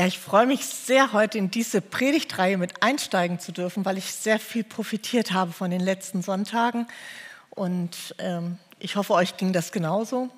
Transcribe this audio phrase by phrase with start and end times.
[0.00, 4.14] Ja, ich freue mich sehr, heute in diese Predigtreihe mit einsteigen zu dürfen, weil ich
[4.14, 6.86] sehr viel profitiert habe von den letzten Sonntagen.
[7.50, 10.30] Und ähm, ich hoffe, euch ging das genauso.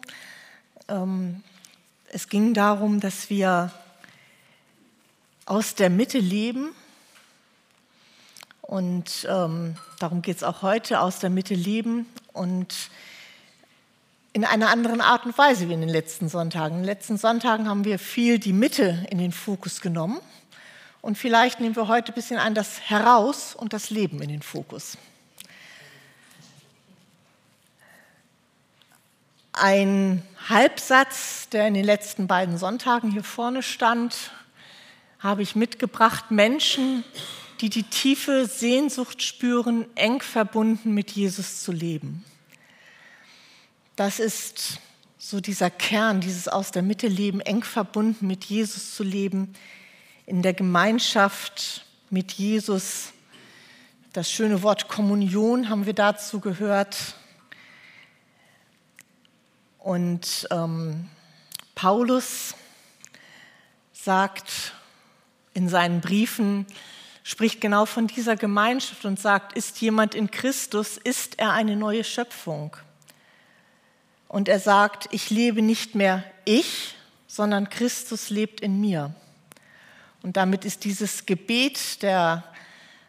[0.89, 1.45] Ähm,
[2.09, 3.71] es ging darum, dass wir
[5.47, 6.71] aus der Mitte leben.
[8.63, 12.07] Und ähm, darum geht es auch heute, aus der Mitte leben.
[12.33, 12.91] Und
[14.33, 16.77] in einer anderen Art und Weise wie in den letzten Sonntagen.
[16.77, 20.21] In den letzten Sonntagen haben wir viel die Mitte in den Fokus genommen
[21.03, 24.43] und vielleicht nehmen wir heute ein bisschen ein das Heraus und das Leben in den
[24.43, 24.97] Fokus.
[29.53, 34.31] Ein Halbsatz, der in den letzten beiden Sonntagen hier vorne stand,
[35.19, 36.31] habe ich mitgebracht.
[36.31, 37.05] Menschen,
[37.61, 42.25] die die tiefe Sehnsucht spüren, eng verbunden mit Jesus zu leben.
[43.97, 44.79] Das ist
[45.19, 49.55] so dieser Kern, dieses aus der Mitte leben, eng verbunden mit Jesus zu leben,
[50.25, 53.13] in der Gemeinschaft mit Jesus.
[54.15, 57.17] Das schöne Wort Kommunion haben wir dazu gehört.
[59.79, 61.09] Und ähm,
[61.75, 62.55] Paulus
[63.93, 64.73] sagt
[65.53, 66.67] in seinen Briefen,
[67.25, 72.05] spricht genau von dieser Gemeinschaft und sagt, ist jemand in Christus, ist er eine neue
[72.05, 72.77] Schöpfung.
[74.33, 76.95] Und er sagt, ich lebe nicht mehr ich,
[77.27, 79.15] sondern Christus lebt in mir.
[80.23, 82.43] Und damit ist dieses Gebet der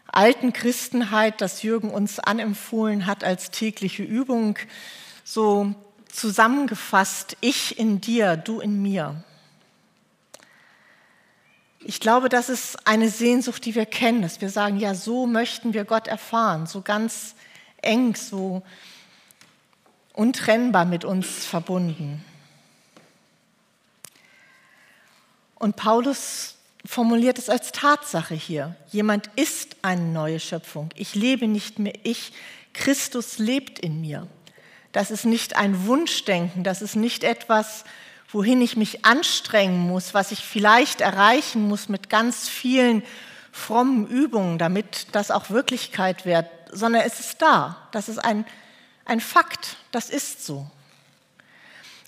[0.06, 4.60] alten Christenheit, das Jürgen uns anempfohlen hat als tägliche Übung,
[5.24, 5.74] so
[6.12, 9.24] zusammengefasst, ich in dir, du in mir.
[11.80, 15.74] Ich glaube, das ist eine Sehnsucht, die wir kennen, dass wir sagen, ja, so möchten
[15.74, 17.34] wir Gott erfahren, so ganz
[17.82, 18.62] eng, so
[20.14, 22.24] untrennbar mit uns verbunden.
[25.56, 28.76] Und Paulus formuliert es als Tatsache hier.
[28.90, 30.90] Jemand ist eine neue Schöpfung.
[30.96, 32.34] Ich lebe nicht mehr ich,
[32.74, 34.28] Christus lebt in mir.
[34.92, 37.84] Das ist nicht ein Wunschdenken, das ist nicht etwas,
[38.32, 43.04] wohin ich mich anstrengen muss, was ich vielleicht erreichen muss mit ganz vielen
[43.52, 47.78] frommen Übungen, damit das auch Wirklichkeit wird, sondern es ist da.
[47.92, 48.46] Das ist ein
[49.06, 50.68] ein Fakt, das ist so.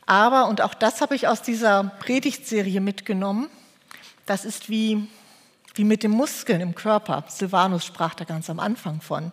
[0.05, 3.49] Aber, und auch das habe ich aus dieser Predigtserie mitgenommen,
[4.25, 5.07] das ist wie,
[5.73, 7.23] wie mit den Muskeln im Körper.
[7.27, 9.31] Silvanus sprach da ganz am Anfang von,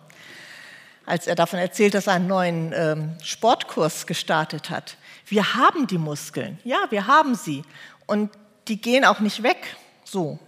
[1.05, 4.97] als er davon erzählt, dass er einen neuen ähm, Sportkurs gestartet hat.
[5.25, 7.63] Wir haben die Muskeln, ja, wir haben sie.
[8.05, 8.31] Und
[8.67, 10.39] die gehen auch nicht weg so.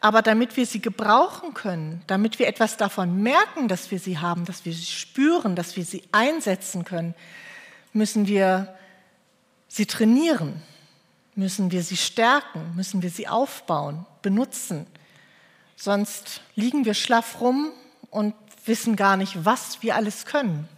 [0.00, 4.46] Aber damit wir sie gebrauchen können, damit wir etwas davon merken, dass wir sie haben,
[4.46, 7.14] dass wir sie spüren, dass wir sie einsetzen können,
[7.92, 8.74] müssen wir
[9.68, 10.62] sie trainieren,
[11.34, 14.86] müssen wir sie stärken, müssen wir sie aufbauen, benutzen.
[15.76, 17.70] Sonst liegen wir schlaff rum
[18.10, 18.34] und
[18.64, 20.68] wissen gar nicht, was wir alles können,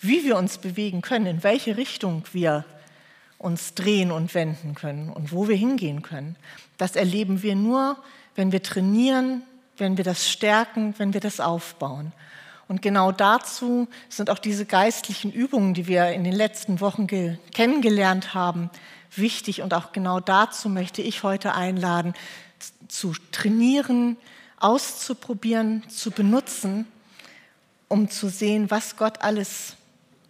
[0.00, 2.64] wie wir uns bewegen können, in welche Richtung wir
[3.38, 6.36] uns drehen und wenden können und wo wir hingehen können.
[6.78, 7.96] Das erleben wir nur,
[8.34, 9.42] wenn wir trainieren,
[9.76, 12.12] wenn wir das stärken, wenn wir das aufbauen.
[12.68, 18.34] Und genau dazu sind auch diese geistlichen Übungen, die wir in den letzten Wochen kennengelernt
[18.34, 18.70] haben,
[19.14, 19.62] wichtig.
[19.62, 22.14] Und auch genau dazu möchte ich heute einladen,
[22.88, 24.16] zu trainieren,
[24.58, 26.86] auszuprobieren, zu benutzen,
[27.88, 29.76] um zu sehen, was Gott alles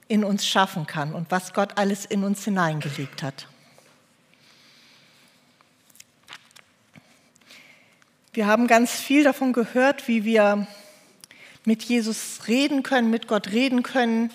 [0.08, 3.46] in uns schaffen kann und was Gott alles in uns hineingelegt hat.
[8.34, 10.66] Wir haben ganz viel davon gehört, wie wir
[11.66, 14.30] mit Jesus reden können, mit Gott reden können,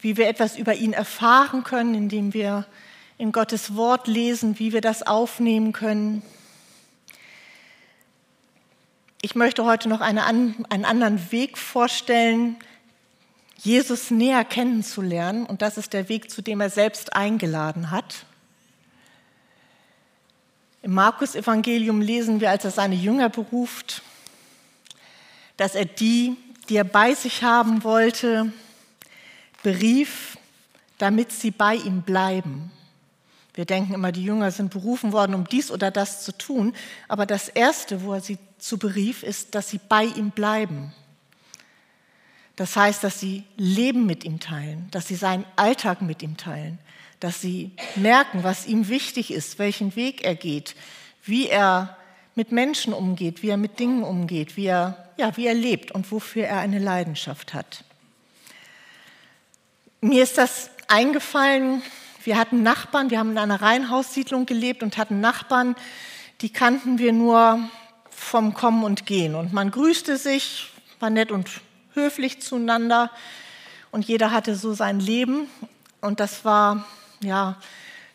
[0.00, 2.64] wie wir etwas über ihn erfahren können, indem wir
[3.18, 6.22] in Gottes Wort lesen, wie wir das aufnehmen können.
[9.20, 12.56] Ich möchte heute noch eine, einen anderen Weg vorstellen,
[13.58, 15.44] Jesus näher kennenzulernen.
[15.44, 18.24] Und das ist der Weg, zu dem er selbst eingeladen hat.
[20.84, 24.02] Im Markus-Evangelium lesen wir, als er seine Jünger beruft,
[25.56, 26.36] dass er die,
[26.68, 28.52] die er bei sich haben wollte,
[29.62, 30.36] berief,
[30.98, 32.70] damit sie bei ihm bleiben.
[33.54, 36.74] Wir denken immer, die Jünger sind berufen worden, um dies oder das zu tun,
[37.08, 40.92] aber das Erste, wo er sie zu berief, ist, dass sie bei ihm bleiben.
[42.56, 46.78] Das heißt, dass sie Leben mit ihm teilen, dass sie seinen Alltag mit ihm teilen,
[47.24, 50.74] dass sie merken, was ihm wichtig ist, welchen Weg er geht,
[51.24, 51.96] wie er
[52.34, 56.12] mit Menschen umgeht, wie er mit Dingen umgeht, wie er, ja, wie er lebt und
[56.12, 57.82] wofür er eine Leidenschaft hat.
[60.02, 61.80] Mir ist das eingefallen,
[62.24, 65.76] wir hatten Nachbarn, wir haben in einer Reihenhaussiedlung gelebt und hatten Nachbarn,
[66.42, 67.58] die kannten wir nur
[68.10, 69.34] vom Kommen und Gehen.
[69.34, 70.70] Und man grüßte sich,
[71.00, 71.48] war nett und
[71.94, 73.10] höflich zueinander
[73.92, 75.48] und jeder hatte so sein Leben.
[76.02, 76.84] Und das war,
[77.24, 77.56] ja,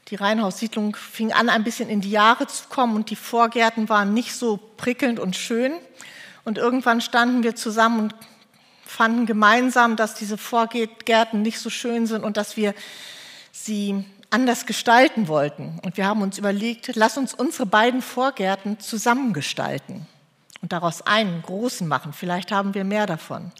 [0.09, 4.13] die Reihenhaussiedlung fing an, ein bisschen in die Jahre zu kommen und die Vorgärten waren
[4.13, 5.73] nicht so prickelnd und schön.
[6.45, 8.15] Und irgendwann standen wir zusammen und
[8.85, 12.73] fanden gemeinsam, dass diese Vorgärten nicht so schön sind und dass wir
[13.51, 15.79] sie anders gestalten wollten.
[15.83, 20.07] Und wir haben uns überlegt, lass uns unsere beiden Vorgärten zusammengestalten
[20.61, 22.13] und daraus einen großen machen.
[22.13, 23.51] Vielleicht haben wir mehr davon.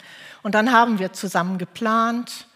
[0.42, 2.48] Und dann haben wir zusammen geplant,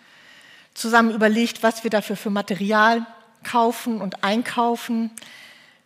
[0.73, 3.05] zusammen überlegt, was wir dafür für Material
[3.43, 5.11] kaufen und einkaufen.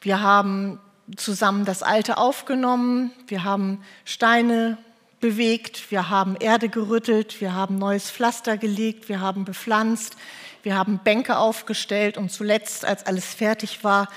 [0.02, 0.80] Wir haben
[1.16, 4.78] zusammen das Alte aufgenommen, wir haben Steine
[5.20, 10.16] bewegt, wir haben Erde gerüttelt, wir haben neues Pflaster gelegt, wir haben bepflanzt,
[10.64, 14.10] wir haben Bänke aufgestellt und zuletzt, als alles fertig war,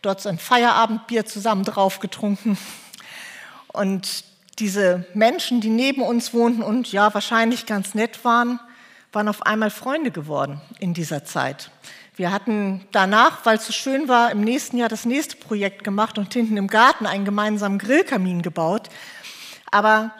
[0.00, 2.56] dort so ein Feierabendbier zusammen drauf getrunken.
[3.68, 4.24] Und
[4.58, 8.60] diese Menschen, die neben uns wohnten und ja wahrscheinlich ganz nett waren,
[9.18, 11.72] waren auf einmal Freunde geworden in dieser Zeit.
[12.14, 16.18] Wir hatten danach, weil es so schön war, im nächsten Jahr das nächste Projekt gemacht
[16.18, 18.90] und hinten im Garten einen gemeinsamen Grillkamin gebaut.
[19.72, 20.12] Aber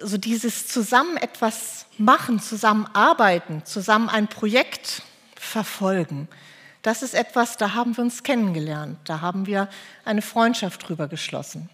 [0.00, 5.02] so dieses zusammen etwas machen, zusammen arbeiten, zusammen ein Projekt
[5.36, 6.26] verfolgen,
[6.82, 9.68] das ist etwas, da haben wir uns kennengelernt, da haben wir
[10.04, 11.70] eine Freundschaft drüber geschlossen.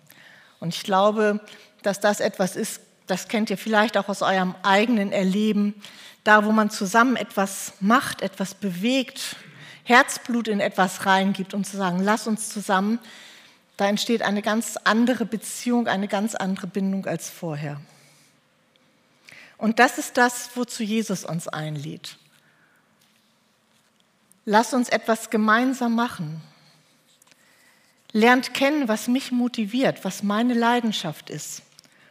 [0.61, 1.41] Und ich glaube,
[1.83, 5.75] dass das etwas ist, das kennt ihr vielleicht auch aus eurem eigenen Erleben,
[6.25, 9.37] da wo man zusammen etwas macht, etwas bewegt,
[9.85, 12.99] Herzblut in etwas reingibt, um zu sagen, lass uns zusammen,
[13.79, 17.81] da entsteht eine ganz andere Beziehung, eine ganz andere Bindung als vorher.
[19.57, 22.19] Und das ist das, wozu Jesus uns einlädt.
[24.45, 26.43] Lass uns etwas gemeinsam machen.
[28.13, 31.63] Lernt kennen, was mich motiviert, was meine Leidenschaft ist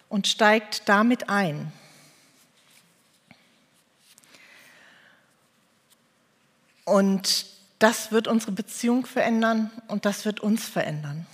[0.10, 1.72] und steigt damit ein.
[6.86, 7.46] Und
[7.80, 11.26] das wird unsere Beziehung verändern und das wird uns verändern.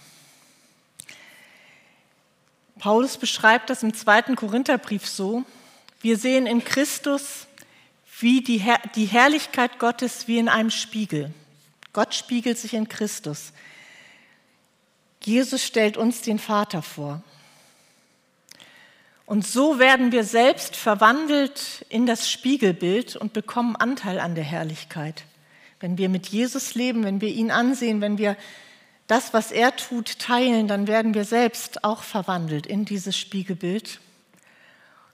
[2.79, 5.45] Paulus beschreibt das im zweiten Korintherbrief so,
[6.01, 7.47] wir sehen in Christus
[8.19, 11.33] wie die, Herr die Herrlichkeit Gottes wie in einem Spiegel.
[11.93, 13.53] Gott spiegelt sich in Christus.
[15.21, 17.23] Jesus stellt uns den Vater vor.
[19.25, 25.23] Und so werden wir selbst verwandelt in das Spiegelbild und bekommen Anteil an der Herrlichkeit.
[25.79, 28.35] Wenn wir mit Jesus leben, wenn wir ihn ansehen, wenn wir
[29.07, 33.99] das, was er tut, teilen, dann werden wir selbst auch verwandelt in dieses Spiegelbild.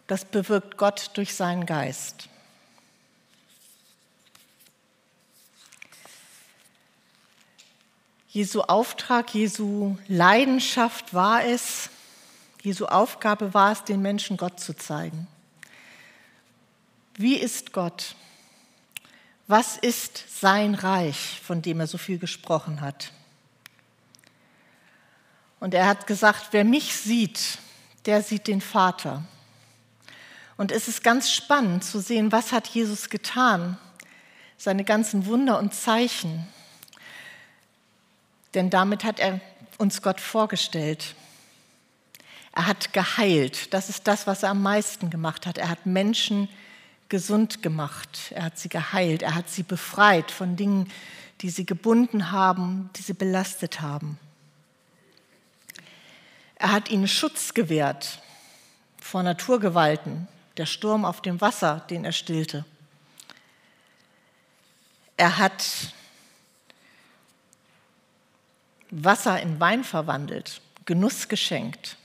[0.08, 2.30] Das bewirkt Gott durch seinen Geist.
[8.30, 11.90] Jesu Auftrag, Jesu Leidenschaft war es,
[12.62, 15.28] Jesu Aufgabe war es, den Menschen Gott zu zeigen.
[17.16, 18.16] Wie ist Gott?
[19.48, 23.12] Was ist sein Reich, von dem er so viel gesprochen hat?
[25.60, 27.58] Und er hat gesagt, wer mich sieht,
[28.06, 29.24] der sieht den Vater.
[30.58, 33.78] Und es ist ganz spannend zu sehen, was hat Jesus getan,
[34.58, 36.48] seine ganzen Wunder und Zeichen.
[38.54, 39.40] Denn damit hat er
[39.78, 41.16] uns Gott vorgestellt.
[42.60, 43.74] Er hat geheilt.
[43.74, 45.58] Das ist das, was er am meisten gemacht hat.
[45.58, 46.50] Er hat Menschen
[47.08, 48.34] gesund gemacht.
[48.36, 49.22] Er hat sie geheilt.
[49.22, 50.92] Er hat sie befreit von Dingen,
[51.40, 54.20] die sie gebunden haben, die sie belastet haben.
[56.56, 58.20] Er hat ihnen Schutz gewährt
[59.00, 62.66] vor Naturgewalten, der Sturm auf dem Wasser, den er stillte.
[65.16, 65.94] Er hat
[68.90, 71.96] Wasser in Wein verwandelt, Genuss geschenkt.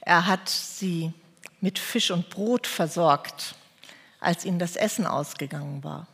[0.00, 1.12] Er hat sie
[1.60, 3.54] mit Fisch und Brot versorgt,
[4.18, 6.06] als ihnen das Essen ausgegangen war.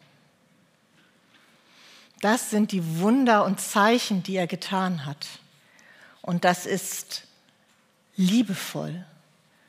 [2.21, 5.27] Das sind die Wunder und Zeichen, die er getan hat.
[6.23, 7.25] Und das ist
[8.17, 9.05] liebevoll,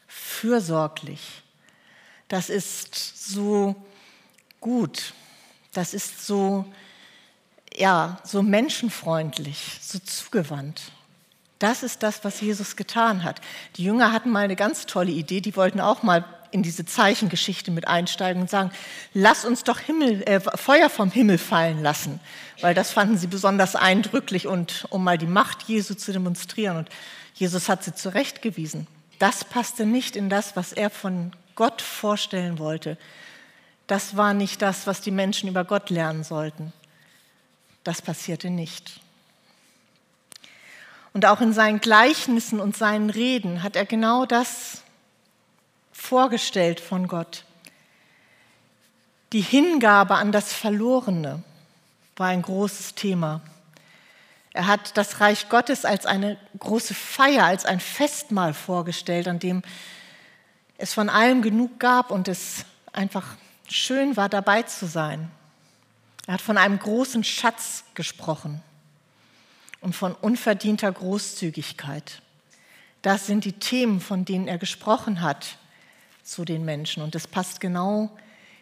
[0.07, 1.43] fürsorglich.
[2.27, 2.95] Das ist
[3.31, 3.75] so
[4.59, 5.13] gut.
[5.73, 6.65] Das ist so,
[7.75, 10.91] ja, so menschenfreundlich, so zugewandt.
[11.59, 13.41] Das ist das, was Jesus getan hat.
[13.77, 17.71] Die Jünger hatten mal eine ganz tolle Idee, die wollten auch mal in diese Zeichengeschichte
[17.71, 18.71] mit einsteigen und sagen,
[19.13, 22.19] lass uns doch Himmel, äh, Feuer vom Himmel fallen lassen,
[22.61, 26.77] weil das fanden sie besonders eindrücklich und um mal die Macht Jesu zu demonstrieren.
[26.77, 26.89] Und
[27.33, 28.87] Jesus hat sie zurechtgewiesen.
[29.19, 32.97] Das passte nicht in das, was er von Gott vorstellen wollte.
[33.87, 36.73] Das war nicht das, was die Menschen über Gott lernen sollten.
[37.83, 39.01] Das passierte nicht.
[41.17, 44.83] Und auch in seinen Gleichnissen und seinen Reden hat er genau das
[45.91, 47.43] vorgestellt von Gott.
[49.33, 51.41] Die Hingabe an das Verlorene
[52.17, 53.41] war ein großes Thema.
[54.53, 59.63] Er hat das Reich Gottes als eine große Feier, als ein Festmahl vorgestellt, an dem
[60.77, 63.25] es von allem genug gab und es einfach
[63.67, 65.31] schön war, dabei zu sein.
[66.27, 68.61] Er hat von einem großen Schatz gesprochen
[69.81, 72.21] und von unverdienter Großzügigkeit.
[73.01, 75.57] Das sind die Themen, von denen er gesprochen hat
[76.23, 77.03] zu den Menschen.
[77.03, 78.09] Und es passt genau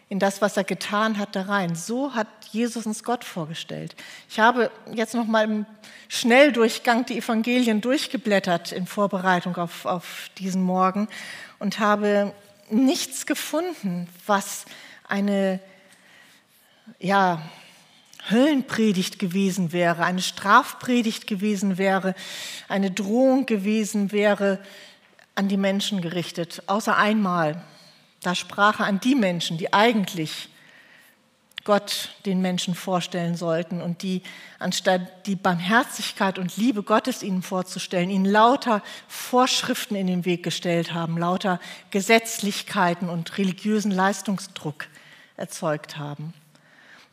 [0.08, 1.74] in das, was er getan hat, da rein.
[1.74, 3.96] So hat Jesus uns Gott vorgestellt.
[4.28, 5.66] Ich habe jetzt noch mal im
[6.08, 11.08] Schnelldurchgang die Evangelien durchgeblättert in Vorbereitung auf, auf diesen Morgen
[11.58, 12.32] und habe
[12.70, 14.64] nichts gefunden, was
[15.08, 15.60] eine
[17.00, 17.42] ja,
[18.30, 22.14] Höllenpredigt gewesen wäre, eine Strafpredigt gewesen wäre,
[22.68, 24.58] eine Drohung gewesen wäre,
[25.34, 27.62] an die Menschen gerichtet, außer einmal.
[28.22, 30.48] Da sprach er an die Menschen, die eigentlich
[31.66, 34.22] Gott den Menschen vorstellen sollten und die,
[34.60, 40.94] anstatt die Barmherzigkeit und Liebe Gottes ihnen vorzustellen, ihnen lauter Vorschriften in den Weg gestellt
[40.94, 44.86] haben, lauter Gesetzlichkeiten und religiösen Leistungsdruck
[45.36, 46.32] erzeugt haben.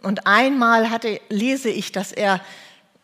[0.04, 2.42] Und einmal hatte, lese ich, dass er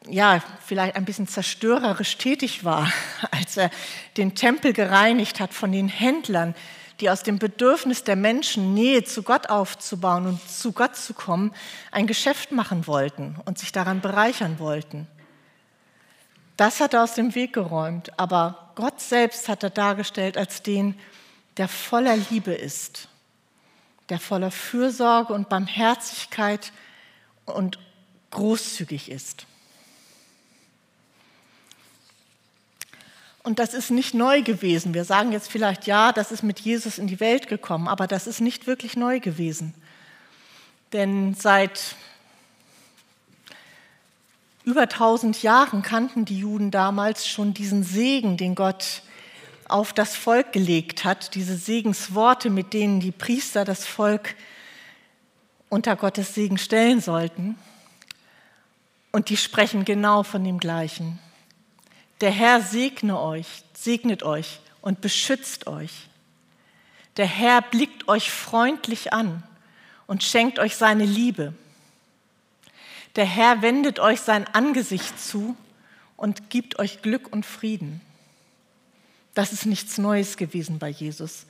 [0.08, 2.91] ja, vielleicht ein bisschen zerstörerisch tätig war,
[3.32, 3.70] als er
[4.18, 6.56] den Tempel gereinigt hat von den Händlern,
[7.00, 11.53] die aus dem Bedürfnis der Menschen, Nähe zu Gott aufzubauen und zu Gott zu kommen,
[11.91, 15.08] ein Geschäft machen wollten und sich daran bereichern wollten.
[16.58, 21.00] Das hat er aus dem Weg geräumt, aber Gott selbst hat er dargestellt als den,
[21.56, 23.08] der voller Liebe ist,
[24.10, 26.74] der voller Fürsorge und Barmherzigkeit
[27.50, 27.79] und
[28.32, 29.46] großzügig ist.
[33.44, 34.94] Und das ist nicht neu gewesen.
[34.94, 38.27] Wir sagen jetzt vielleicht, ja, das ist mit Jesus in die Welt gekommen, aber das
[38.27, 39.74] ist nicht wirklich neu gewesen.
[40.94, 41.96] Denn seit
[44.65, 49.01] über 1000 Jahren kannten die Juden damals schon diesen Segen, den Gott
[49.68, 54.36] auf das Volk gelegt hat, diese Segensworte, mit denen die Priester das Volk
[55.69, 57.57] unter Gottes Segen stellen sollten.
[59.11, 61.19] Und die sprechen genau von dem Gleichen.
[62.21, 66.09] Der Herr segne euch, segnet euch und beschützt euch.
[67.17, 69.43] Der Herr blickt euch freundlich an
[70.07, 71.53] und schenkt euch seine Liebe.
[73.15, 75.55] Der Herr wendet euch sein Angesicht zu
[76.17, 78.01] und gibt euch Glück und Frieden.
[79.33, 81.45] Das ist nichts Neues gewesen bei Jesus.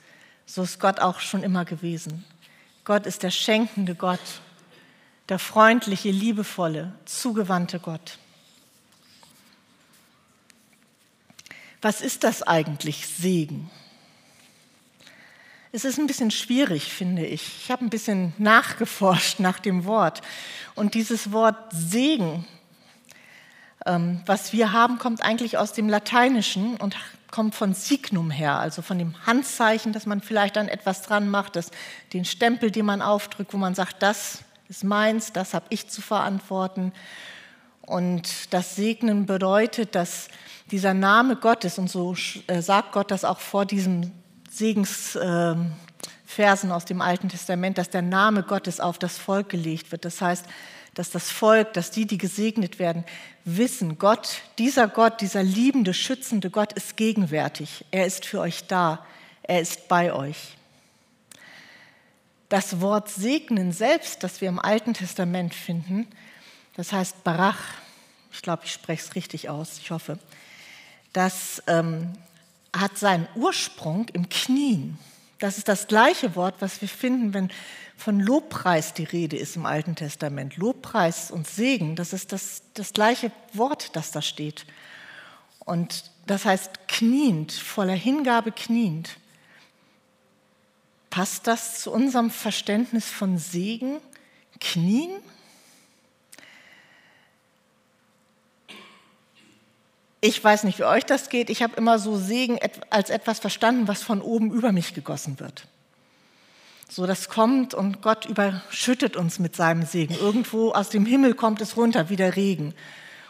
[0.46, 2.24] So ist Gott auch schon immer gewesen.
[2.84, 4.20] Gott ist der schenkende Gott,
[5.28, 8.18] der freundliche, liebevolle, zugewandte Gott.
[11.82, 13.70] Was ist das eigentlich, Segen?
[15.72, 17.62] Es ist ein bisschen schwierig, finde ich.
[17.62, 20.20] Ich habe ein bisschen nachgeforscht nach dem Wort.
[20.74, 22.44] Und dieses Wort Segen,
[23.86, 26.96] ähm, was wir haben, kommt eigentlich aus dem Lateinischen und
[27.30, 31.56] kommt von Signum her, also von dem Handzeichen, dass man vielleicht an etwas dran macht,
[31.56, 31.70] das,
[32.12, 36.00] den Stempel, den man aufdrückt, wo man sagt, das ist meins, das habe ich zu
[36.02, 36.92] verantworten.
[37.82, 40.28] Und das Segnen bedeutet, dass
[40.70, 42.14] dieser Name Gottes, und so
[42.46, 44.12] äh, sagt Gott das auch vor diesen
[44.48, 45.72] Segensversen
[46.70, 50.04] aus dem Alten Testament, dass der Name Gottes auf das Volk gelegt wird.
[50.04, 50.46] Das heißt,
[50.94, 53.04] dass das Volk, dass die, die gesegnet werden,
[53.44, 57.84] wissen, Gott, dieser Gott, dieser liebende, schützende Gott ist gegenwärtig.
[57.90, 59.04] Er ist für euch da.
[59.42, 60.56] Er ist bei euch.
[62.48, 66.08] Das Wort segnen selbst, das wir im Alten Testament finden,
[66.76, 67.60] das heißt Barach,
[68.32, 70.18] ich glaube, ich spreche es richtig aus, ich hoffe,
[71.12, 72.12] das ähm,
[72.76, 74.98] hat seinen Ursprung im Knien.
[75.40, 77.50] Das ist das gleiche Wort, was wir finden, wenn
[77.96, 80.56] von Lobpreis die Rede ist im Alten Testament.
[80.56, 84.66] Lobpreis und Segen, das ist das, das gleiche Wort, das da steht.
[85.60, 89.16] Und das heißt kniend, voller Hingabe kniend.
[91.08, 93.98] Passt das zu unserem Verständnis von Segen?
[94.60, 95.10] Knien?
[100.20, 101.48] Ich weiß nicht, wie euch das geht.
[101.48, 102.58] Ich habe immer so Segen
[102.90, 105.66] als etwas verstanden, was von oben über mich gegossen wird.
[106.90, 110.14] So, das kommt und Gott überschüttet uns mit seinem Segen.
[110.14, 112.74] Irgendwo aus dem Himmel kommt es runter, wie der Regen.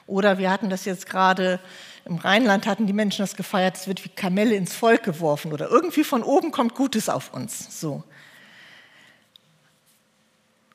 [0.06, 1.60] Oder wir hatten das jetzt gerade
[2.06, 5.52] im Rheinland, hatten die Menschen das gefeiert, es wird wie Kamelle ins Volk geworfen.
[5.52, 7.78] Oder irgendwie von oben kommt Gutes auf uns.
[7.80, 8.02] So.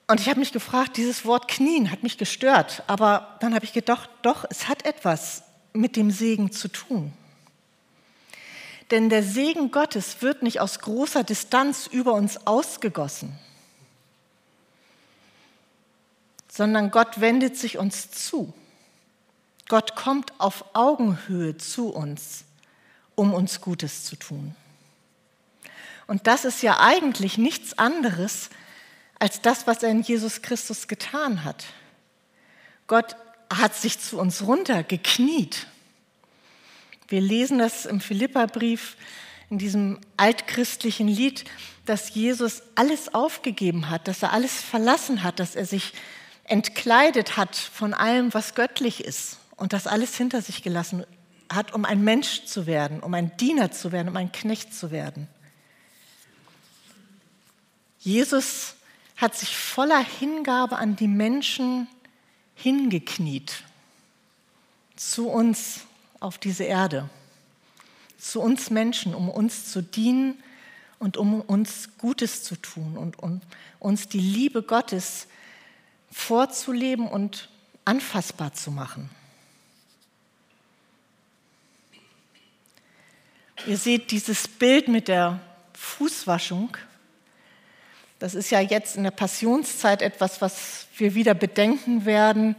[0.07, 2.83] Und ich habe mich gefragt, dieses Wort knien hat mich gestört.
[2.87, 5.44] Aber dann habe ich gedacht, doch, es hat etwas
[5.75, 7.13] mit dem Segen zu tun.
[8.91, 13.37] Denn der Segen Gottes wird nicht aus großer Distanz über uns ausgegossen,
[16.47, 18.53] sondern Gott wendet sich uns zu.
[19.67, 22.43] Gott kommt auf Augenhöhe zu uns,
[23.15, 24.55] um uns Gutes zu tun.
[26.07, 28.49] Und das ist ja eigentlich nichts anderes
[29.17, 31.65] als das, was er in Jesus Christus getan hat.
[32.85, 33.15] Gott
[33.53, 35.67] hat sich zu uns runtergekniet.
[37.07, 38.97] Wir lesen das im Philipperbrief,
[39.49, 41.45] in diesem altchristlichen Lied,
[41.85, 45.93] dass Jesus alles aufgegeben hat, dass er alles verlassen hat, dass er sich
[46.45, 51.05] entkleidet hat von allem, was göttlich ist und das alles hinter sich gelassen
[51.51, 54.91] hat, um ein Mensch zu werden, um ein Diener zu werden, um ein Knecht zu
[54.91, 55.27] werden.
[57.99, 58.75] Jesus
[59.15, 61.87] hat sich voller Hingabe an die Menschen
[62.55, 63.63] hingekniet,
[64.95, 65.81] zu uns
[66.19, 67.09] auf diese Erde,
[68.17, 70.41] zu uns Menschen, um uns zu dienen
[70.99, 73.41] und um uns Gutes zu tun und um
[73.79, 75.27] uns die Liebe Gottes
[76.11, 77.49] vorzuleben und
[77.83, 79.09] anfassbar zu machen.
[83.67, 85.39] Ihr seht dieses Bild mit der
[85.73, 86.77] Fußwaschung.
[88.19, 92.55] Das ist ja jetzt in der Passionszeit etwas, was wir wieder bedenken werden,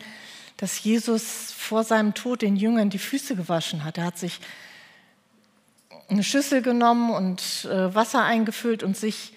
[0.56, 3.98] dass Jesus vor seinem Tod den Jüngern die Füße gewaschen hat.
[3.98, 4.40] Er hat sich
[6.08, 9.32] eine Schüssel genommen und äh, Wasser eingefüllt und sich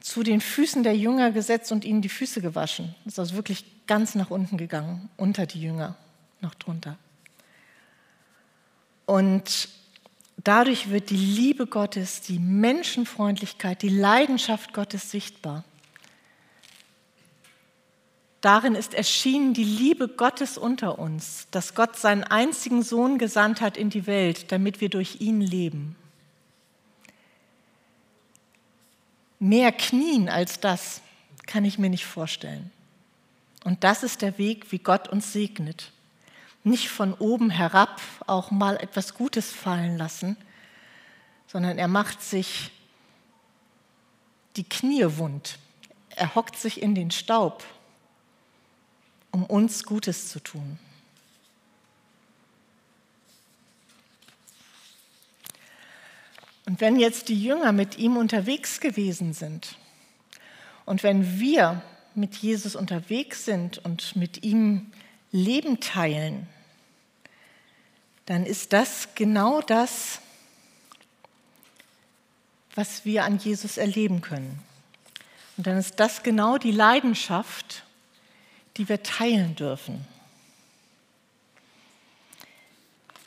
[0.00, 2.94] zu den Füßen der Jünger gesetzt und ihnen die Füße gewaschen.
[3.04, 5.96] Das ist also wirklich ganz nach unten gegangen, unter die Jünger,
[6.40, 6.98] noch drunter.
[9.06, 9.68] Und
[10.38, 15.64] Dadurch wird die Liebe Gottes, die Menschenfreundlichkeit, die Leidenschaft Gottes sichtbar.
[18.40, 23.76] Darin ist erschienen die Liebe Gottes unter uns, dass Gott seinen einzigen Sohn gesandt hat
[23.76, 25.94] in die Welt, damit wir durch ihn leben.
[29.38, 31.02] Mehr knien als das
[31.46, 32.72] kann ich mir nicht vorstellen.
[33.64, 35.92] Und das ist der Weg, wie Gott uns segnet
[36.64, 40.36] nicht von oben herab auch mal etwas Gutes fallen lassen,
[41.46, 42.70] sondern er macht sich
[44.56, 45.58] die Knie wund.
[46.10, 47.64] Er hockt sich in den Staub,
[49.30, 50.78] um uns Gutes zu tun.
[56.64, 59.76] Und wenn jetzt die Jünger mit ihm unterwegs gewesen sind
[60.86, 61.82] und wenn wir
[62.14, 64.92] mit Jesus unterwegs sind und mit ihm
[65.32, 66.46] Leben teilen,
[68.26, 70.20] dann ist das genau das,
[72.74, 74.62] was wir an Jesus erleben können.
[75.56, 77.84] Und dann ist das genau die Leidenschaft,
[78.76, 80.06] die wir teilen dürfen.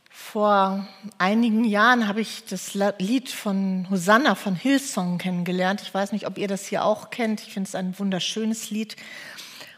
[0.10, 0.86] Vor
[1.18, 5.82] einigen Jahren habe ich das Lied von Hosanna von Hillsong kennengelernt.
[5.82, 7.42] Ich weiß nicht, ob ihr das hier auch kennt.
[7.42, 8.98] Ich finde es ein wunderschönes Lied.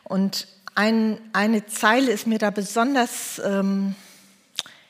[0.04, 3.96] Und ein, eine Zeile ist mir da besonders ähm,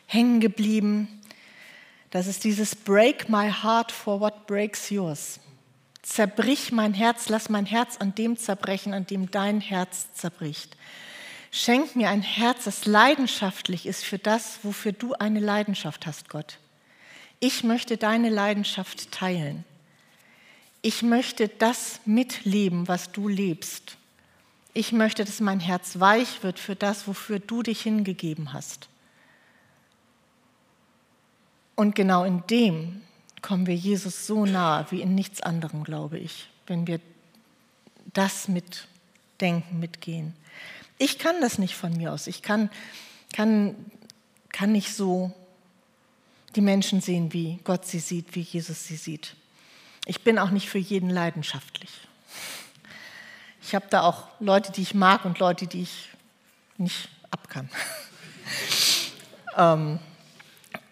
[0.06, 1.22] hängen geblieben.
[2.10, 5.40] Das ist dieses Break my heart for what breaks yours.
[6.02, 10.76] Zerbrich mein Herz, lass mein Herz an dem zerbrechen, an dem dein Herz zerbricht.
[11.52, 16.58] Schenk mir ein Herz, das leidenschaftlich ist für das, wofür du eine Leidenschaft hast, Gott.
[17.40, 19.64] Ich möchte deine Leidenschaft teilen.
[20.82, 23.97] Ich möchte das mitleben, was du lebst.
[24.78, 28.90] Ich möchte, dass mein Herz weich wird für das, wofür du dich hingegeben hast.
[31.76, 33.02] Und genau in dem
[33.42, 37.00] kommen wir Jesus so nahe wie in nichts anderem, glaube ich, wenn wir
[38.14, 40.36] das mitdenken, mitgehen.
[41.00, 42.28] Ich kann das nicht von mir aus.
[42.28, 42.70] Ich kann,
[43.34, 43.74] kann,
[44.50, 45.34] kann nicht so
[46.56, 49.36] die Menschen sehen, wie Gott sie sieht, wie Jesus sie sieht.
[50.06, 51.90] Ich bin auch nicht für jeden leidenschaftlich.
[53.68, 56.08] Ich habe da auch Leute, die ich mag und Leute, die ich
[56.78, 57.70] nicht abkann.
[59.58, 60.00] ähm,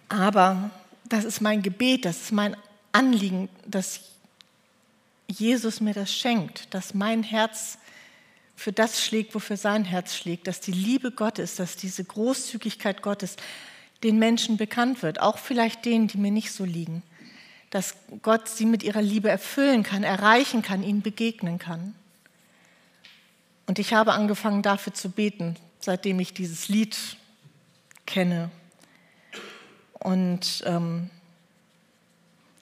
[0.09, 0.71] aber
[1.05, 2.57] das ist mein Gebet, das ist mein
[2.91, 4.01] Anliegen, dass
[5.27, 7.77] Jesus mir das schenkt, dass mein Herz
[8.57, 13.37] für das schlägt, wofür sein Herz schlägt, dass die Liebe Gottes, dass diese Großzügigkeit Gottes
[14.03, 17.03] den Menschen bekannt wird, auch vielleicht denen, die mir nicht so liegen,
[17.69, 21.95] dass Gott sie mit ihrer Liebe erfüllen kann, erreichen kann, ihnen begegnen kann.
[23.67, 26.97] Und ich habe angefangen dafür zu beten, seitdem ich dieses Lied
[28.05, 28.51] kenne.
[29.93, 31.09] Und ähm,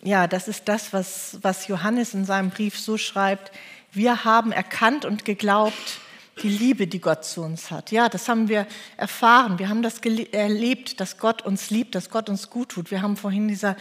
[0.02, 3.52] ja, das ist das, was, was Johannes in seinem Brief so schreibt.
[3.92, 6.00] Wir haben erkannt und geglaubt,
[6.42, 7.92] die Liebe, die Gott zu uns hat.
[7.92, 8.66] Ja, das haben wir
[8.98, 9.60] erfahren.
[9.60, 12.92] Wir haben das erlebt, dass Gott uns liebt, dass Gott uns gut tut.
[12.92, 13.76] Wir haben vorhin in dieser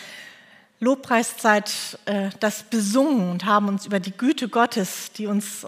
[0.80, 5.66] Lobpreiszeit äh, das besungen und haben uns über die Güte Gottes, die uns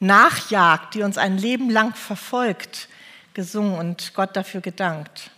[0.00, 2.88] nachjagt, die uns ein Leben lang verfolgt,
[3.34, 5.30] gesungen und Gott dafür gedankt.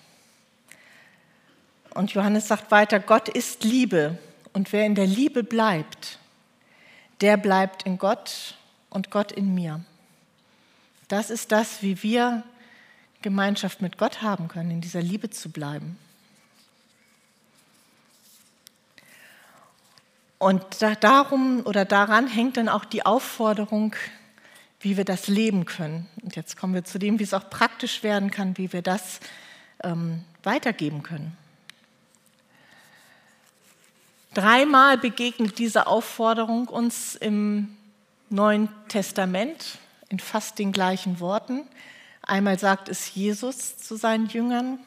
[1.94, 4.18] Und Johannes sagt weiter, Gott ist Liebe
[4.52, 6.18] und wer in der Liebe bleibt,
[7.20, 8.56] der bleibt in Gott
[8.88, 9.84] und Gott in mir.
[11.08, 12.42] Das ist das, wie wir
[13.20, 15.98] Gemeinschaft mit Gott haben können, in dieser Liebe zu bleiben.
[20.38, 20.64] Und
[21.00, 23.94] darum oder daran hängt dann auch die Aufforderung,
[24.82, 26.08] wie wir das leben können.
[26.22, 29.20] Und jetzt kommen wir zu dem, wie es auch praktisch werden kann, wie wir das
[29.82, 31.36] ähm, weitergeben können.
[34.34, 37.76] Dreimal begegnet diese Aufforderung uns im
[38.30, 41.62] Neuen Testament in fast den gleichen Worten.
[42.22, 44.78] Einmal sagt es Jesus zu seinen Jüngern,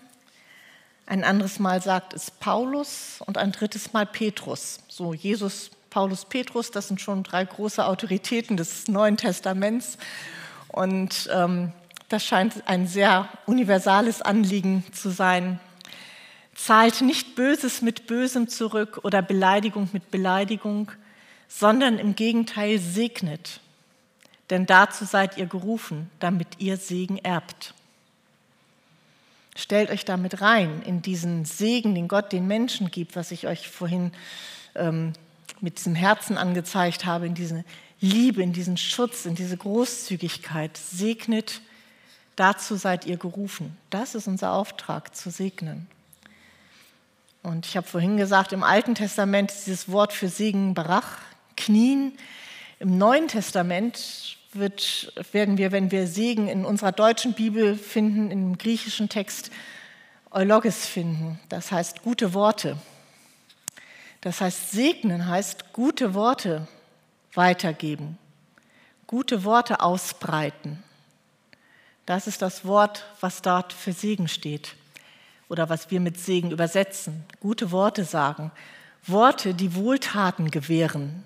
[1.06, 4.80] ein anderes Mal sagt es Paulus und ein drittes Mal Petrus.
[4.88, 9.98] So Jesus, Paulus, Petrus, das sind schon drei große Autoritäten des Neuen Testaments.
[10.68, 11.72] Und ähm,
[12.10, 15.58] das scheint ein sehr universales Anliegen zu sein.
[16.54, 20.92] Zahlt nicht Böses mit Bösem zurück oder Beleidigung mit Beleidigung,
[21.48, 23.62] sondern im Gegenteil segnet
[24.50, 27.74] denn dazu seid ihr gerufen, damit ihr Segen erbt.
[29.56, 33.70] Stellt euch damit rein in diesen Segen, den Gott den Menschen gibt, was ich euch
[33.70, 34.12] vorhin
[34.76, 35.14] ähm,
[35.62, 37.64] mit diesem Herzen angezeigt habe, in diese
[38.02, 40.78] Liebe, in diesen Schutz, in diese Großzügigkeit.
[40.78, 41.62] Segnet,
[42.36, 43.78] dazu seid ihr gerufen.
[43.90, 45.88] Das ist unser Auftrag, zu segnen.
[47.44, 51.20] Und ich habe vorhin gesagt, im Alten Testament ist dieses Wort für Segen Barach,
[51.56, 52.14] Knien.
[52.80, 58.58] Im Neuen Testament wird, werden wir, wenn wir Segen in unserer deutschen Bibel finden, im
[58.58, 59.52] griechischen Text
[60.32, 61.40] Eulogis finden.
[61.50, 62.78] Das heißt gute Worte.
[64.26, 66.68] Das heißt, segnen heißt gute Worte
[67.36, 68.18] weitergeben,
[69.06, 70.82] gute Worte ausbreiten.
[72.08, 74.78] Das ist das Wort, was dort für Segen steht
[75.48, 77.24] oder was wir mit Segen übersetzen.
[77.40, 78.52] Gute Worte sagen,
[79.06, 81.24] Worte, die Wohltaten gewähren,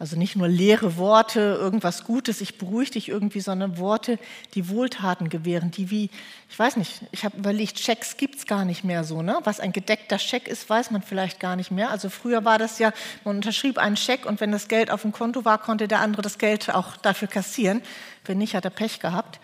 [0.00, 4.18] also nicht nur leere Worte, irgendwas Gutes, ich beruhige dich irgendwie, sondern Worte,
[4.54, 6.08] die Wohltaten gewähren, die wie,
[6.48, 9.20] ich weiß nicht, ich habe überlegt, Schecks gibt es gar nicht mehr so.
[9.20, 9.38] Ne?
[9.44, 11.90] Was ein gedeckter Scheck ist, weiß man vielleicht gar nicht mehr.
[11.90, 15.12] Also früher war das ja, man unterschrieb einen Scheck und wenn das Geld auf dem
[15.12, 17.82] Konto war, konnte der andere das Geld auch dafür kassieren.
[18.24, 19.38] Wenn nicht, hat er Pech gehabt.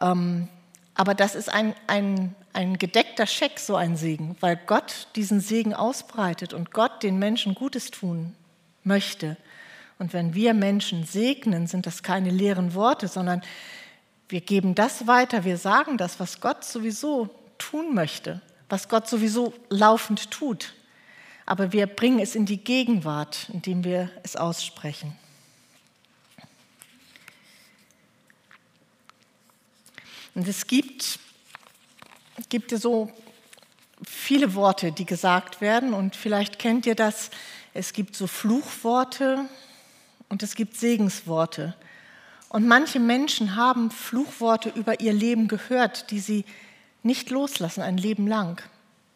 [0.00, 0.46] Ähm,
[0.94, 5.74] aber das ist ein, ein, ein gedeckter Scheck, so ein Segen, weil Gott diesen Segen
[5.74, 8.36] ausbreitet und Gott den Menschen Gutes tun
[8.84, 9.36] möchte.
[10.00, 13.42] Und wenn wir Menschen segnen, sind das keine leeren Worte, sondern
[14.30, 19.52] wir geben das weiter, wir sagen das, was Gott sowieso tun möchte, was Gott sowieso
[19.68, 20.72] laufend tut.
[21.44, 25.12] Aber wir bringen es in die Gegenwart, indem wir es aussprechen.
[30.34, 31.18] Und es gibt,
[32.48, 33.12] gibt so
[34.02, 35.92] viele Worte, die gesagt werden.
[35.92, 37.30] Und vielleicht kennt ihr das.
[37.74, 39.46] Es gibt so Fluchworte,
[40.30, 41.74] und es gibt Segensworte.
[42.48, 46.46] Und manche Menschen haben Fluchworte über ihr Leben gehört, die sie
[47.02, 48.62] nicht loslassen ein Leben lang.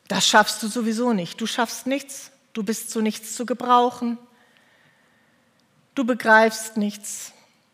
[0.09, 1.41] Das schaffst du sowieso nicht.
[1.41, 2.31] Du schaffst nichts.
[2.53, 4.19] Du bist zu nichts zu gebrauchen.
[5.95, 7.33] Du begreifst nichts.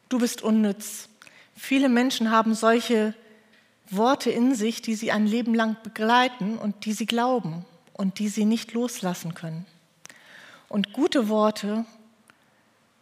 [0.09, 1.09] Du bist unnütz.
[1.57, 3.15] Viele Menschen haben solche
[3.91, 8.29] Worte in sich, die sie ein Leben lang begleiten und die sie glauben und die
[8.29, 9.67] sie nicht loslassen können.
[10.69, 11.85] Und gute Worte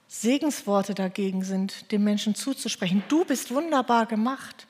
[0.08, 3.02] Segensworte dagegen sind, dem Menschen zuzusprechen.
[3.08, 4.66] Du bist wunderbar gemacht.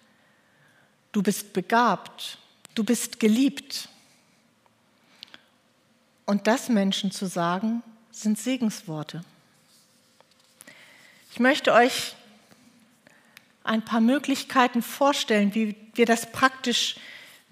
[1.12, 2.38] Du bist begabt.
[2.74, 3.88] Du bist geliebt.
[6.26, 9.24] Und das Menschen zu sagen, sind Segensworte.
[11.30, 12.16] Ich möchte euch
[13.62, 16.96] ein paar Möglichkeiten vorstellen, wie wir das praktisch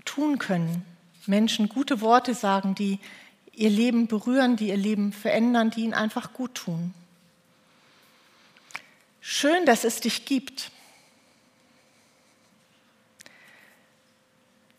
[0.04, 0.84] tun können.
[1.26, 2.98] Menschen gute Worte sagen, die
[3.52, 6.92] ihr Leben berühren, die ihr Leben verändern, die ihnen einfach gut tun.
[9.28, 10.70] Schön, dass es dich gibt.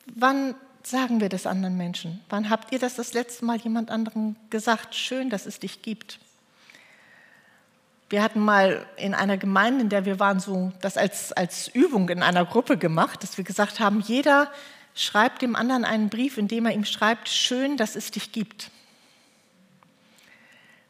[0.05, 2.23] Wann sagen wir das anderen Menschen?
[2.29, 4.95] Wann habt ihr das das letzte Mal jemand anderem gesagt?
[4.95, 6.17] Schön, dass es dich gibt.
[8.09, 12.07] Wir hatten mal in einer Gemeinde, in der wir waren, so das als, als Übung
[12.07, 14.49] in einer Gruppe gemacht, dass wir gesagt haben, jeder
[14.95, 18.71] schreibt dem anderen einen Brief, in dem er ihm schreibt, schön, dass es dich gibt.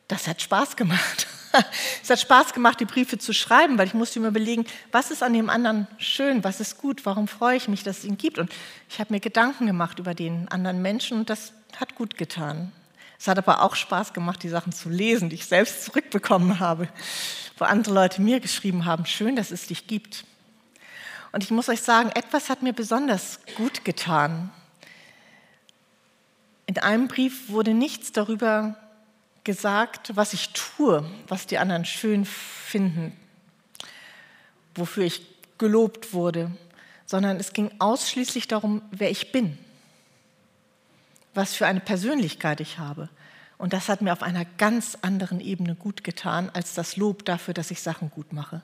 [0.08, 1.26] Das hat Spaß gemacht.
[2.04, 5.24] es hat Spaß gemacht, die Briefe zu schreiben, weil ich musste mir überlegen, was ist
[5.24, 8.38] an dem anderen schön, was ist gut, warum freue ich mich, dass es ihn gibt.
[8.38, 8.52] Und
[8.90, 12.72] ich habe mir Gedanken gemacht über den anderen Menschen und das hat gut getan.
[13.20, 16.88] Es hat aber auch Spaß gemacht, die Sachen zu lesen, die ich selbst zurückbekommen habe,
[17.58, 20.24] wo andere Leute mir geschrieben haben, schön, dass es dich gibt.
[21.32, 24.52] Und ich muss euch sagen, etwas hat mir besonders gut getan.
[26.68, 28.78] In einem Brief wurde nichts darüber
[29.48, 33.18] gesagt, was ich tue, was die anderen schön finden,
[34.76, 35.22] wofür ich
[35.58, 36.52] gelobt wurde,
[37.06, 39.58] sondern es ging ausschließlich darum, wer ich bin,
[41.34, 43.08] was für eine Persönlichkeit ich habe.
[43.58, 47.54] Und das hat mir auf einer ganz anderen Ebene gut getan, als das Lob dafür,
[47.54, 48.62] dass ich Sachen gut mache.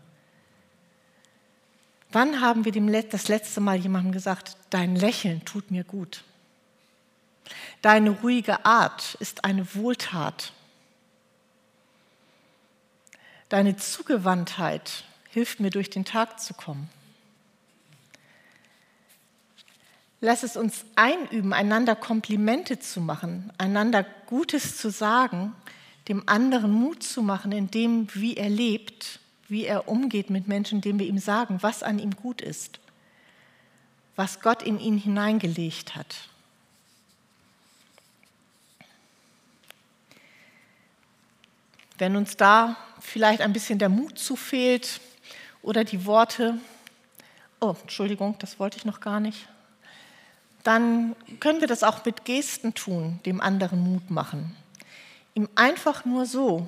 [2.12, 6.26] Wann haben wir das letzte Mal jemandem gesagt, dein Lächeln tut mir gut?
[7.82, 10.52] Deine ruhige Art ist eine Wohltat.
[13.54, 16.90] Deine Zugewandtheit hilft mir durch den Tag zu kommen.
[20.22, 25.54] Lass es uns einüben, einander Komplimente zu machen, einander Gutes zu sagen,
[26.08, 30.80] dem anderen Mut zu machen in dem, wie er lebt, wie er umgeht mit Menschen,
[30.80, 32.80] indem wir ihm sagen, was an ihm gut ist,
[34.16, 36.28] was Gott in ihn hineingelegt hat.
[42.00, 45.02] Wenn uns da vielleicht ein bisschen der Mut zu fehlt
[45.62, 46.58] oder die Worte,
[47.60, 49.48] oh, Entschuldigung, das wollte ich noch gar nicht,
[50.64, 54.56] dann können wir das auch mit Gesten tun, dem anderen Mut machen.
[55.36, 56.68] Ihm einfach nur so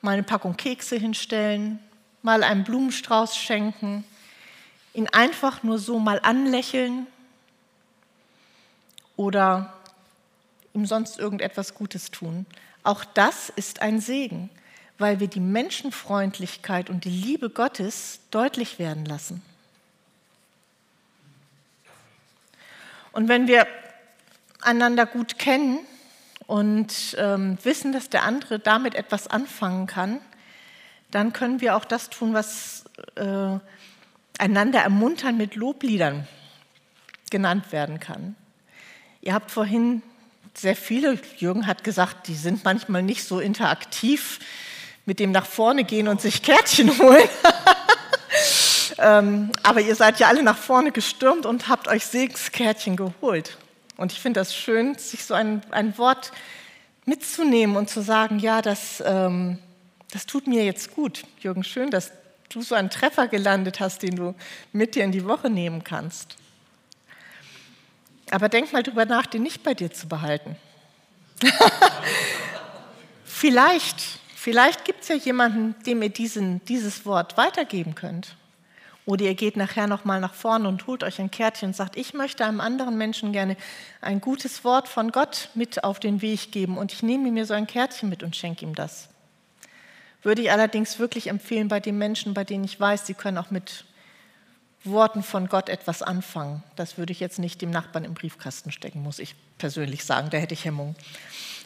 [0.00, 1.80] mal eine Packung Kekse hinstellen,
[2.22, 4.04] mal einen Blumenstrauß schenken,
[4.94, 7.08] ihn einfach nur so mal anlächeln
[9.16, 9.74] oder
[10.72, 12.46] ihm sonst irgendetwas Gutes tun.
[12.84, 14.48] Auch das ist ein Segen
[14.98, 19.42] weil wir die Menschenfreundlichkeit und die Liebe Gottes deutlich werden lassen.
[23.12, 23.66] Und wenn wir
[24.60, 25.78] einander gut kennen
[26.46, 30.20] und ähm, wissen, dass der andere damit etwas anfangen kann,
[31.10, 33.58] dann können wir auch das tun, was äh,
[34.38, 36.26] einander ermuntern mit Lobliedern
[37.30, 38.36] genannt werden kann.
[39.20, 40.02] Ihr habt vorhin
[40.54, 44.40] sehr viele, Jürgen hat gesagt, die sind manchmal nicht so interaktiv
[45.06, 47.28] mit dem nach vorne gehen und sich Kärtchen holen.
[48.98, 53.56] ähm, aber ihr seid ja alle nach vorne gestürmt und habt euch Segenskärtchen geholt.
[53.96, 56.32] Und ich finde das schön, sich so ein, ein Wort
[57.06, 59.58] mitzunehmen und zu sagen, ja, das, ähm,
[60.10, 61.22] das tut mir jetzt gut.
[61.40, 62.10] Jürgen, schön, dass
[62.48, 64.34] du so einen Treffer gelandet hast, den du
[64.72, 66.36] mit dir in die Woche nehmen kannst.
[68.30, 70.56] Aber denk mal drüber nach, den nicht bei dir zu behalten.
[73.24, 78.36] Vielleicht Vielleicht gibt es ja jemanden, dem ihr diesen, dieses Wort weitergeben könnt.
[79.04, 82.14] Oder ihr geht nachher nochmal nach vorne und holt euch ein Kärtchen und sagt, ich
[82.14, 83.56] möchte einem anderen Menschen gerne
[84.00, 87.54] ein gutes Wort von Gott mit auf den Weg geben und ich nehme mir so
[87.54, 89.08] ein Kärtchen mit und schenke ihm das.
[90.22, 93.50] Würde ich allerdings wirklich empfehlen bei den Menschen, bei denen ich weiß, sie können auch
[93.50, 93.84] mit
[94.84, 96.62] Worten von Gott etwas anfangen.
[96.76, 100.38] Das würde ich jetzt nicht dem Nachbarn im Briefkasten stecken, muss ich persönlich sagen, da
[100.38, 100.94] hätte ich Hemmung.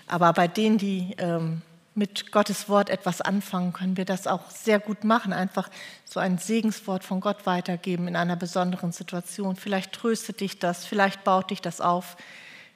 [0.06, 1.60] Aber bei denen, die ähm,
[2.00, 5.34] mit Gottes Wort etwas anfangen, können wir das auch sehr gut machen.
[5.34, 5.68] Einfach
[6.06, 9.54] so ein Segenswort von Gott weitergeben in einer besonderen Situation.
[9.54, 12.16] Vielleicht tröstet dich das, vielleicht baut dich das auf,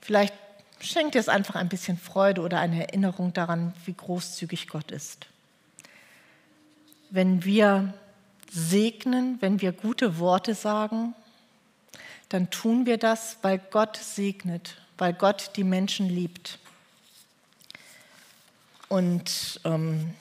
[0.02, 0.34] vielleicht
[0.78, 5.26] schenkt dir es einfach ein bisschen Freude oder eine Erinnerung daran, wie großzügig Gott ist.
[7.08, 7.94] Wenn wir
[8.52, 11.14] segnen, wenn wir gute Worte sagen,
[12.28, 16.58] dann tun wir das, weil Gott segnet, weil Gott die Menschen liebt.
[18.94, 20.14] Und ähm,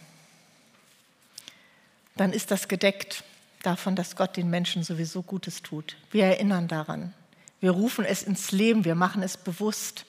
[2.15, 3.23] dann ist das gedeckt
[3.61, 5.95] davon, dass Gott den Menschen sowieso Gutes tut.
[6.09, 7.13] Wir erinnern daran.
[7.59, 10.05] Wir rufen es ins Leben, wir machen es bewusst.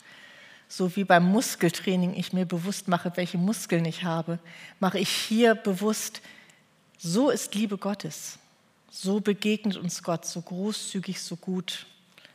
[0.67, 4.39] So wie beim Muskeltraining ich mir bewusst mache, welche Muskeln ich habe,
[4.81, 6.23] mache ich hier bewusst,
[6.97, 8.39] so ist Liebe Gottes.
[8.91, 11.85] So begegnet uns Gott, so großzügig, so gut,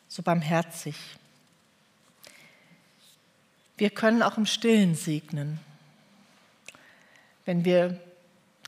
[0.08, 0.96] so barmherzig.
[3.78, 5.60] Wir können auch im Stillen segnen
[7.50, 8.00] wenn wir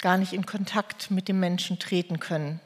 [0.01, 2.59] gar nicht in Kontakt mit dem Menschen treten können,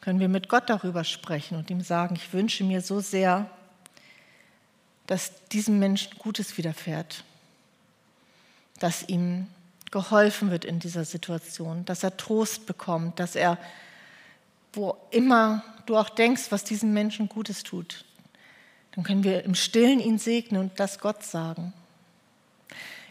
[0.00, 3.48] können wir mit Gott darüber sprechen und ihm sagen, ich wünsche mir so sehr,
[5.06, 7.22] dass diesem Menschen Gutes widerfährt,
[8.80, 9.46] dass ihm
[9.92, 13.58] geholfen wird in dieser Situation, dass er Trost bekommt, dass er,
[14.72, 18.04] wo immer du auch denkst, was diesem Menschen Gutes tut,
[18.90, 21.72] dann können wir im Stillen ihn segnen und das Gott sagen.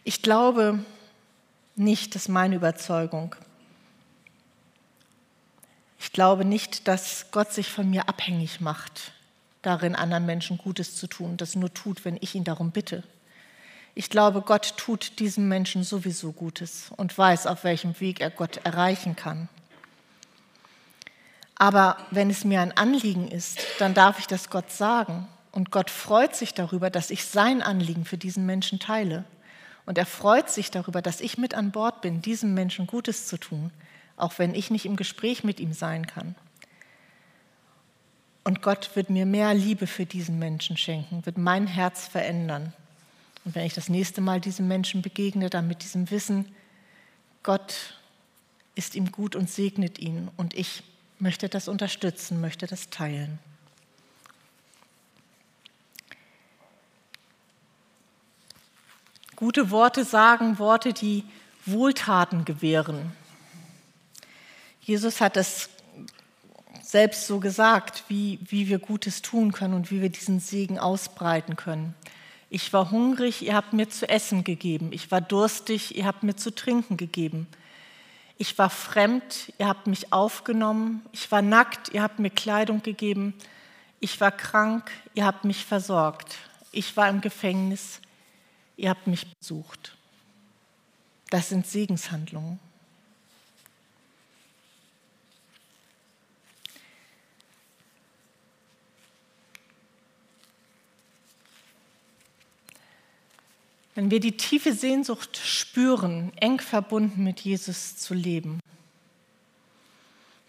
[0.04, 0.84] Ich glaube,
[1.76, 3.36] nicht, das ist meine Überzeugung.
[6.00, 9.12] Ich glaube nicht, dass Gott sich von mir abhängig macht,
[9.62, 13.04] darin anderen Menschen Gutes zu tun, das nur tut, wenn ich ihn darum bitte.
[13.94, 18.58] Ich glaube, Gott tut diesem Menschen sowieso Gutes und weiß, auf welchem Weg er Gott
[18.64, 19.50] erreichen kann.
[21.56, 25.28] Aber wenn es mir ein Anliegen ist, dann darf ich das Gott sagen.
[25.52, 29.26] Und Gott freut sich darüber, dass ich sein Anliegen für diesen Menschen teile.
[29.86, 33.38] Und er freut sich darüber, dass ich mit an Bord bin, diesem Menschen Gutes zu
[33.38, 33.72] tun
[34.22, 36.36] auch wenn ich nicht im Gespräch mit ihm sein kann.
[38.44, 42.74] Und Gott wird mir mehr Liebe für diesen Menschen schenken, wird mein Herz verändern.
[43.44, 46.46] Und wenn ich das nächste Mal diesem Menschen begegne, dann mit diesem Wissen,
[47.44, 47.98] Gott
[48.76, 50.30] ist ihm gut und segnet ihn.
[50.38, 50.84] Und ich
[51.20, 53.40] möchte das unterstützen, möchte das teilen.
[59.42, 61.24] Gute Worte sagen Worte, die
[61.66, 63.12] Wohltaten gewähren.
[64.82, 65.68] Jesus hat es
[66.84, 71.56] selbst so gesagt, wie, wie wir Gutes tun können und wie wir diesen Segen ausbreiten
[71.56, 71.96] können.
[72.52, 74.90] Ich war hungrig, ihr habt mir zu essen gegeben.
[74.92, 77.48] Ich war durstig, ihr habt mir zu trinken gegeben.
[78.38, 81.02] Ich war fremd, ihr habt mich aufgenommen.
[81.14, 83.34] Ich war nackt, ihr habt mir Kleidung gegeben.
[84.02, 86.38] Ich war krank, ihr habt mich versorgt.
[86.72, 88.02] Ich war im Gefängnis,
[88.82, 89.96] ihr habt mich besucht.
[91.30, 92.60] Das sind Segenshandlungen.
[103.94, 108.60] Wenn wir die tiefe Sehnsucht spüren, eng verbunden mit Jesus zu leben,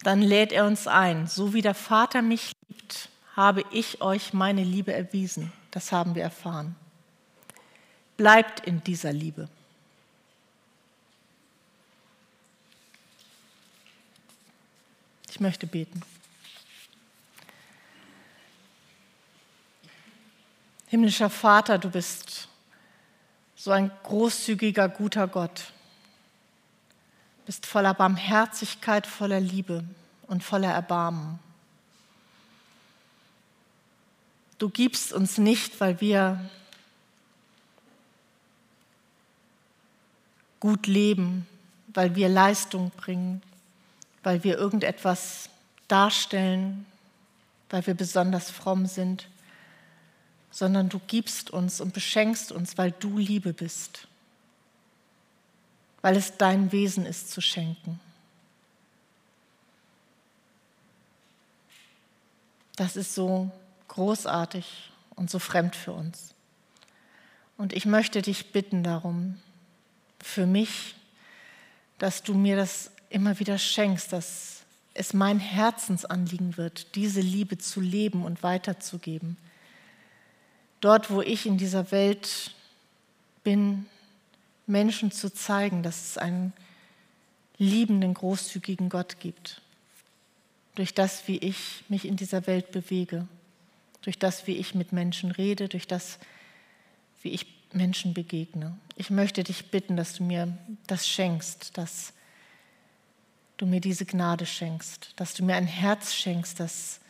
[0.05, 4.65] dann lädt er uns ein, so wie der Vater mich liebt, habe ich euch meine
[4.65, 5.53] Liebe erwiesen.
[5.71, 6.77] Das haben wir erfahren.
[8.17, 9.49] Bleibt in dieser Liebe.
[15.31, 16.03] Ich möchte beten.
[20.89, 22.49] Himmlischer Vater, du bist
[23.57, 25.73] so ein großzügiger, guter Gott.
[27.47, 29.85] Bist voller Barmherzigkeit, voller Liebe
[30.27, 31.39] und voller Erbarmen.
[34.59, 36.51] Du gibst uns nicht, weil wir
[40.63, 41.45] gut leben,
[41.89, 43.43] weil wir Leistung bringen,
[44.23, 45.49] weil wir irgendetwas
[45.89, 46.87] darstellen,
[47.69, 49.27] weil wir besonders fromm sind,
[50.53, 54.07] sondern du gibst uns und beschenkst uns, weil du Liebe bist,
[56.01, 57.99] weil es dein Wesen ist zu schenken.
[62.77, 63.51] Das ist so
[63.89, 66.35] großartig und so fremd für uns.
[67.57, 69.41] Und ich möchte dich bitten darum,
[70.23, 70.95] für mich,
[71.99, 74.63] dass du mir das immer wieder schenkst, dass
[74.95, 79.37] es mein Herzensanliegen wird, diese Liebe zu leben und weiterzugeben.
[80.81, 82.53] Dort, wo ich in dieser Welt
[83.45, 83.87] bin,
[84.67, 86.53] Menschen zu zeigen, dass es einen
[87.59, 89.61] liebenden, großzügigen Gott gibt.
[90.75, 93.29] Durch das, wie ich mich in dieser Welt bewege,
[94.03, 96.19] durch das, wie ich mit Menschen rede, durch das,
[97.23, 98.77] wie ich Menschen begegne.
[98.97, 100.57] Ich möchte dich bitten, dass du mir
[100.87, 102.13] das schenkst, dass
[103.57, 107.01] du mir diese Gnade schenkst, dass du mir ein Herz schenkst, das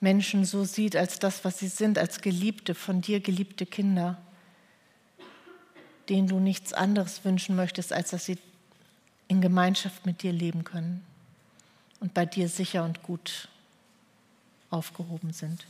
[0.00, 4.16] Menschen so sieht als das, was sie sind, als geliebte, von dir geliebte Kinder,
[6.08, 8.38] denen du nichts anderes wünschen möchtest, als dass sie
[9.26, 11.04] in Gemeinschaft mit dir leben können
[12.00, 13.48] und bei dir sicher und gut
[14.70, 15.66] aufgehoben sind.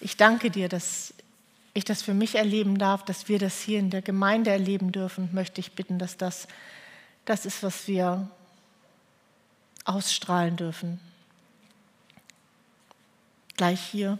[0.00, 1.14] Ich danke dir, dass
[1.72, 5.28] ich das für mich erleben darf, dass wir das hier in der Gemeinde erleben dürfen.
[5.32, 6.48] Möchte ich bitten, dass das
[7.24, 8.28] das ist, was wir
[9.84, 11.00] ausstrahlen dürfen
[13.60, 14.18] gleich hier,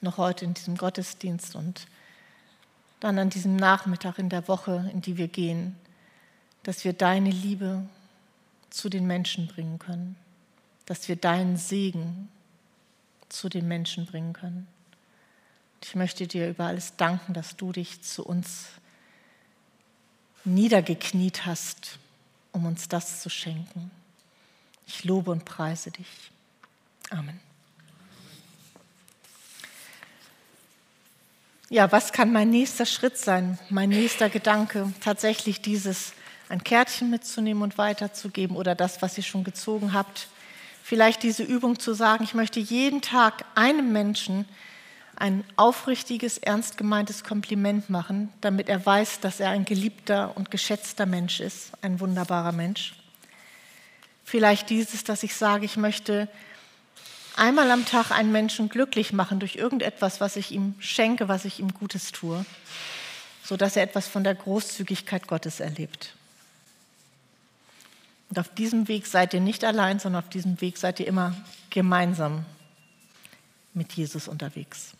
[0.00, 1.86] noch heute in diesem Gottesdienst und
[3.00, 5.76] dann an diesem Nachmittag in der Woche, in die wir gehen,
[6.62, 7.82] dass wir deine Liebe
[8.70, 10.16] zu den Menschen bringen können,
[10.86, 12.30] dass wir deinen Segen
[13.28, 14.68] zu den Menschen bringen können.
[15.84, 18.68] Ich möchte dir über alles danken, dass du dich zu uns
[20.44, 21.98] niedergekniet hast,
[22.52, 23.90] um uns das zu schenken.
[24.86, 26.30] Ich lobe und preise dich.
[27.10, 27.38] Amen.
[31.74, 34.92] ja, was kann mein nächster Schritt sein, mein nächster Gedanke?
[35.00, 36.12] Tatsächlich dieses,
[36.48, 40.28] ein Kärtchen mitzunehmen und weiterzugeben oder das, was ihr schon gezogen habt.
[40.82, 44.46] Vielleicht diese Übung zu sagen, ich möchte jeden Tag einem Menschen
[45.16, 51.06] ein aufrichtiges, ernst gemeintes Kompliment machen, damit er weiß, dass er ein geliebter und geschätzter
[51.06, 52.94] Mensch ist, ein wunderbarer Mensch.
[54.24, 56.28] Vielleicht dieses, dass ich sage, ich möchte
[57.36, 61.60] einmal am Tag einen Menschen glücklich machen durch irgendetwas, was ich ihm schenke, was ich
[61.60, 62.44] ihm Gutes tue,
[63.44, 66.14] sodass er etwas von der Großzügigkeit Gottes erlebt.
[68.30, 71.36] Und auf diesem Weg seid ihr nicht allein, sondern auf diesem Weg seid ihr immer
[71.70, 72.44] gemeinsam
[73.74, 74.94] mit Jesus unterwegs.